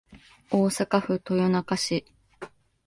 [0.49, 2.05] 大阪府豊中市